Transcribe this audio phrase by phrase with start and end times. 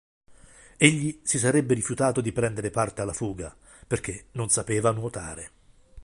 [0.77, 3.55] Egli si sarebbe rifiutato di prendere parte alla fuga,
[3.85, 5.51] perché non sapeva nuotare.